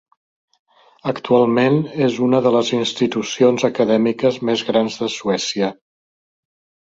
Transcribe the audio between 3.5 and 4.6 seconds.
acadèmiques